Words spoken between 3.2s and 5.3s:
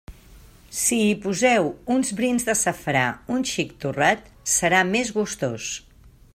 un xic torrat, serà més